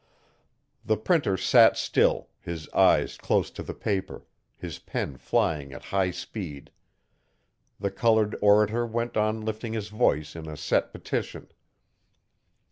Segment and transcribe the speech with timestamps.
[0.83, 4.25] The Printer sat still, his eyes close to the paper,
[4.57, 6.71] his pen flying at high speed.
[7.79, 11.49] The coloured orator went on lifting his voice in a set petition.